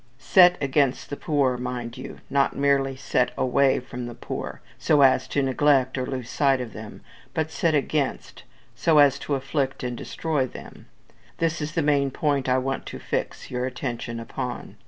Set 0.17 0.57
against 0.59 1.11
the 1.11 1.15
poor, 1.15 1.57
mind 1.57 1.95
you. 1.95 2.21
Not 2.27 2.55
merely 2.57 2.95
set 2.95 3.29
away 3.37 3.79
from 3.79 4.07
the 4.07 4.15
poor, 4.15 4.59
so 4.79 5.01
as 5.03 5.27
to 5.27 5.43
neglect 5.43 5.95
or 5.95 6.07
lose 6.07 6.27
sight 6.27 6.59
of 6.59 6.73
them, 6.73 7.01
but 7.35 7.51
set 7.51 7.75
against, 7.75 8.41
so 8.73 8.97
as 8.97 9.19
to 9.19 9.35
afflict 9.35 9.83
and 9.83 9.95
destroy 9.95 10.47
them. 10.47 10.87
This 11.37 11.61
is 11.61 11.73
the 11.73 11.83
main 11.83 12.09
point 12.09 12.49
I 12.49 12.57
want 12.57 12.87
to 12.87 12.97
fix. 12.97 13.51
your 13.51 13.67
attention 13.67 14.19
upon. 14.19 14.75